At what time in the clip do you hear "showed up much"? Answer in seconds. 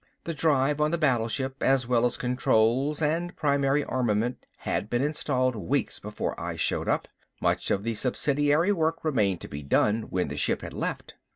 6.55-7.69